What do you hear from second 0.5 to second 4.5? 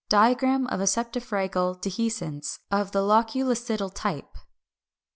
of septifragal dehiscence of the loculicidal type.